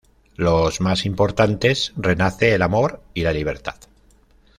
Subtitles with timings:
[0.35, 3.75] Los más importantes: renace el amor y la libertad.